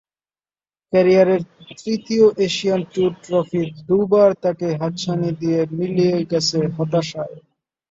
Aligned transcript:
ক্যারিয়ারের 0.93 1.41
তৃতীয় 1.79 2.25
Asian 2.45 2.81
tour 2.91 3.11
trophy 3.23 3.63
দুবার 3.87 4.29
তাঁকে 4.43 4.67
হাতছানি 4.79 5.29
দিয়ে 5.41 5.59
মিলিয়ে 5.77 6.17
গেছে 6.31 6.59
হতাশায়। 6.75 7.35